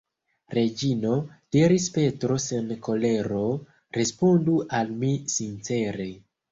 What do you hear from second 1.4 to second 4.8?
diris Petro sen kolero, respondu